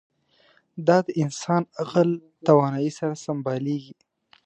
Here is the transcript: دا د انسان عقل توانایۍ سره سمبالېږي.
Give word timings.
دا 0.87 0.97
د 1.05 1.07
انسان 1.23 1.63
عقل 1.81 2.09
توانایۍ 2.47 2.89
سره 2.99 3.13
سمبالېږي. 3.25 3.95